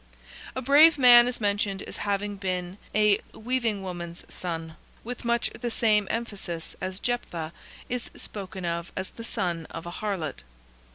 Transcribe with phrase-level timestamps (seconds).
[0.55, 5.69] A brave man is mentioned as having been a "weaving woman's son," with much the
[5.69, 7.53] same emphasis as Jeptha
[7.87, 10.41] is spoken of as the son of an Harlot.